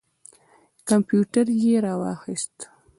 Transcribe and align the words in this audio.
کمپیوټر 0.89 1.45
یې 1.61 1.75
را 1.85 1.93
واخیست. 2.01 2.55